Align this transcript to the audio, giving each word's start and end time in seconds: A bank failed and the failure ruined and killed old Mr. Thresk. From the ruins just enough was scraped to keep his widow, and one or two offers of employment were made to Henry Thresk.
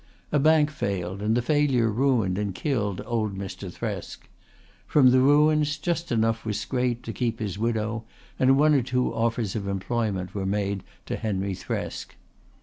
A 0.31 0.39
bank 0.39 0.71
failed 0.71 1.21
and 1.21 1.37
the 1.37 1.43
failure 1.43 1.87
ruined 1.91 2.39
and 2.39 2.55
killed 2.55 3.03
old 3.05 3.37
Mr. 3.37 3.71
Thresk. 3.71 4.27
From 4.87 5.11
the 5.11 5.19
ruins 5.19 5.77
just 5.77 6.11
enough 6.11 6.43
was 6.43 6.59
scraped 6.59 7.05
to 7.05 7.13
keep 7.13 7.37
his 7.37 7.59
widow, 7.59 8.05
and 8.39 8.57
one 8.57 8.73
or 8.73 8.81
two 8.81 9.13
offers 9.13 9.55
of 9.55 9.67
employment 9.67 10.33
were 10.33 10.47
made 10.47 10.83
to 11.05 11.17
Henry 11.17 11.53
Thresk. 11.53 12.15